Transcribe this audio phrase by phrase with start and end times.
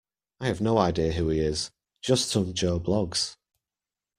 [0.39, 1.69] I've no idea who he is:
[2.01, 3.35] just some Joe Bloggs